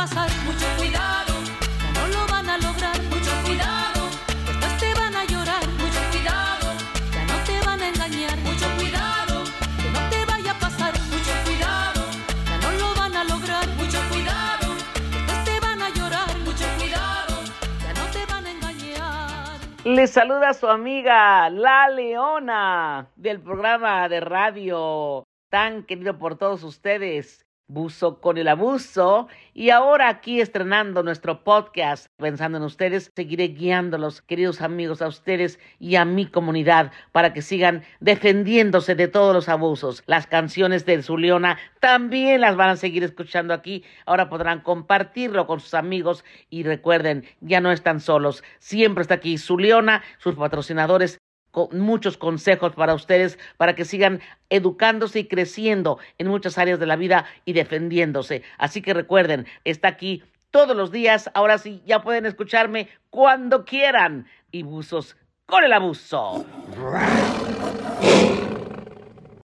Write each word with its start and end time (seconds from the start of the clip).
pasar, 0.00 0.30
mucho 0.46 0.66
cuidado, 0.78 1.34
ya 1.82 1.90
no 1.92 2.08
lo 2.08 2.26
van 2.32 2.48
a 2.48 2.56
lograr, 2.56 2.96
mucho 3.12 3.32
cuidado, 3.44 4.00
después 4.46 4.78
te 4.78 4.94
van 4.94 5.14
a 5.14 5.24
llorar, 5.26 5.62
mucho 5.82 6.00
cuidado, 6.10 6.68
ya 7.12 7.24
no 7.26 7.36
te 7.44 7.60
van 7.66 7.82
a 7.82 7.88
engañar, 7.88 8.38
mucho 8.38 8.66
cuidado, 8.78 9.44
que 9.76 9.90
no 9.90 10.00
te 10.08 10.24
vaya 10.24 10.52
a 10.52 10.58
pasar, 10.58 10.94
mucho 11.12 11.32
cuidado, 11.44 12.00
ya 12.48 12.56
no 12.64 12.70
lo 12.80 12.94
van 12.98 13.14
a 13.14 13.24
lograr, 13.24 13.68
mucho 13.76 13.98
cuidado, 14.10 14.68
después 15.12 15.44
te 15.44 15.60
van 15.60 15.82
a 15.82 15.90
llorar, 15.90 16.28
mucho 16.48 16.64
cuidado, 16.78 17.34
ya 17.84 17.92
no 17.92 18.06
te 18.10 18.24
van 18.32 18.46
a 18.46 18.50
engañar. 18.52 19.58
Les 19.84 20.10
saluda 20.10 20.54
su 20.54 20.66
amiga 20.66 21.50
La 21.50 21.90
Leona 21.90 23.10
del 23.16 23.38
programa 23.42 24.08
de 24.08 24.20
radio 24.20 25.24
tan 25.50 25.82
querido 25.82 26.16
por 26.16 26.38
todos 26.38 26.62
ustedes, 26.62 27.44
Buzo 27.70 28.20
con 28.20 28.36
el 28.36 28.48
Abuso. 28.48 29.28
Y 29.54 29.70
ahora 29.70 30.08
aquí 30.08 30.40
estrenando 30.40 31.02
nuestro 31.02 31.44
podcast, 31.44 32.08
pensando 32.16 32.58
en 32.58 32.64
ustedes, 32.64 33.12
seguiré 33.14 33.48
guiándolos, 33.48 34.22
queridos 34.22 34.60
amigos, 34.60 35.02
a 35.02 35.06
ustedes 35.06 35.60
y 35.78 35.94
a 35.94 36.04
mi 36.04 36.26
comunidad 36.26 36.90
para 37.12 37.32
que 37.32 37.42
sigan 37.42 37.84
defendiéndose 38.00 38.96
de 38.96 39.06
todos 39.06 39.32
los 39.32 39.48
abusos. 39.48 40.02
Las 40.06 40.26
canciones 40.26 40.84
de 40.84 41.00
Zuliona 41.02 41.58
también 41.78 42.40
las 42.40 42.56
van 42.56 42.70
a 42.70 42.76
seguir 42.76 43.04
escuchando 43.04 43.54
aquí. 43.54 43.84
Ahora 44.04 44.28
podrán 44.28 44.60
compartirlo 44.60 45.46
con 45.46 45.60
sus 45.60 45.74
amigos 45.74 46.24
y 46.50 46.64
recuerden, 46.64 47.24
ya 47.40 47.60
no 47.60 47.70
están 47.70 48.00
solos. 48.00 48.42
Siempre 48.58 49.02
está 49.02 49.14
aquí 49.14 49.38
Zuliona, 49.38 50.02
sus 50.18 50.34
patrocinadores 50.34 51.20
muchos 51.72 52.16
consejos 52.16 52.74
para 52.74 52.94
ustedes 52.94 53.38
para 53.56 53.74
que 53.74 53.84
sigan 53.84 54.20
educándose 54.48 55.20
y 55.20 55.28
creciendo 55.28 55.98
en 56.18 56.28
muchas 56.28 56.58
áreas 56.58 56.78
de 56.78 56.86
la 56.86 56.96
vida 56.96 57.26
y 57.44 57.52
defendiéndose. 57.52 58.42
Así 58.58 58.82
que 58.82 58.94
recuerden, 58.94 59.46
está 59.64 59.88
aquí 59.88 60.22
todos 60.50 60.76
los 60.76 60.90
días. 60.90 61.30
Ahora 61.34 61.58
sí, 61.58 61.82
ya 61.86 62.02
pueden 62.02 62.26
escucharme 62.26 62.88
cuando 63.10 63.64
quieran. 63.64 64.26
Y 64.52 64.64
buzos 64.64 65.16
con 65.46 65.64
el 65.64 65.72
abuso. 65.72 66.44